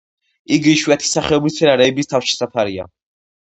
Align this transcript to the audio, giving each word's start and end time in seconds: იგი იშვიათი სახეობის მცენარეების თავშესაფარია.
იგი 0.55 0.71
იშვიათი 0.77 1.09
სახეობის 1.09 1.57
მცენარეების 1.59 2.11
თავშესაფარია. 2.15 2.89